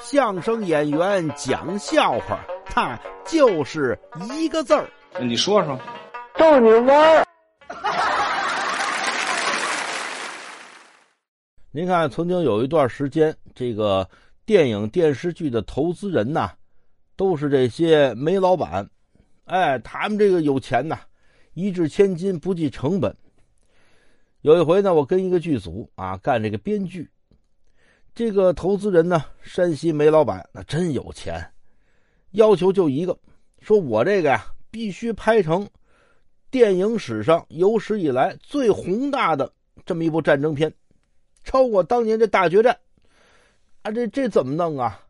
[0.00, 3.98] 相声演员讲笑话，他就是
[4.38, 4.88] 一个字儿。
[5.20, 5.78] 你说说，
[6.36, 7.24] 逗你玩儿。
[11.70, 14.08] 您看，曾经有一段时间，这个
[14.44, 16.50] 电影电视剧的投资人呐，
[17.16, 18.88] 都是这些煤老板。
[19.44, 20.98] 哎，他们这个有钱呐，
[21.54, 23.14] 一掷千金，不计成本。
[24.40, 27.08] 有一回呢，我跟一个剧组啊干这个编剧，
[28.14, 31.42] 这个投资人呢，山西煤老板那真有钱，
[32.32, 33.18] 要求就一个，
[33.60, 35.66] 说我这个呀必须拍成
[36.50, 39.50] 电影史上有史以来最宏大的
[39.86, 40.70] 这么一部战争片。
[41.42, 42.78] 超过当年这大决战，
[43.80, 45.00] 啊，这这怎么弄啊？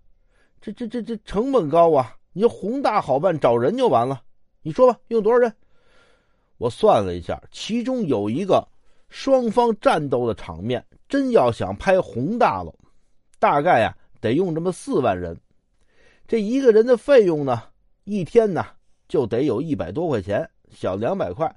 [0.61, 2.17] 这这这这成本高啊！
[2.33, 4.23] 你说宏大好办，找人就完了。
[4.63, 5.53] 你说吧，用多少人？
[6.57, 8.65] 我算了一下，其中有一个
[9.09, 12.73] 双方战斗的场面，真要想拍宏大了，
[13.43, 15.37] 大概呀得用这么四万人。
[16.29, 17.65] 这一个人的费用呢，
[18.05, 18.65] 一天呢
[19.09, 21.53] 就得有一百多块钱，小两百块，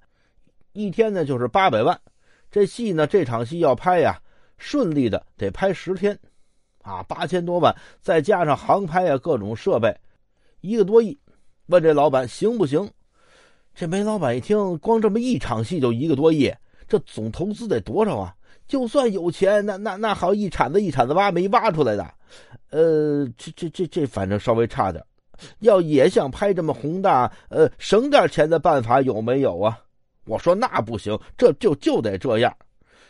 [0.73, 2.01] 一天呢就是八百万。
[2.49, 4.19] 这戏呢，这场戏要拍呀。
[4.57, 6.17] 顺利的得拍十天，
[6.81, 9.95] 啊，八千多万，再加上航拍啊，各种设备，
[10.61, 11.15] 一个多亿。
[11.67, 12.89] 问这老板行不行？
[13.75, 16.51] 这煤老板一听，光这么一场戏就一个多亿，
[16.88, 18.36] 这总投资得多少啊？
[18.67, 22.14] 就算有钱，那那那好一铲子一铲子挖煤挖出来的，
[22.72, 25.03] 呃，这这这这反正稍微差点。
[25.59, 29.78] 要也想拍这么宏大，呃，省点钱的办法有没有啊？
[30.25, 32.56] 我说那不行，这就就得这样。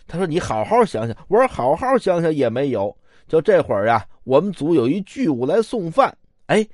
[0.08, 2.96] 他说：“你好好想想。”我说：“好好想想也没有。”
[3.28, 6.16] 就这会儿呀，我们组有一剧务来送饭。
[6.48, 6.68] 哎，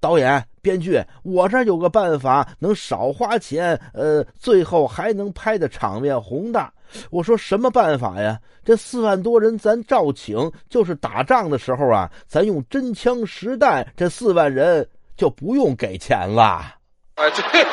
[0.00, 6.72] 导演、编剧，我这有个办法，能少花钱，呃，最后还能拍的场面宏大。
[7.10, 8.38] 我说：“什么办法呀？
[8.64, 16.42] 这四万多人咱照请，就是打仗的时候啊，咱用真枪实弹，这四万人就不用给钱了。”
[17.16, 17.64] 啊，对。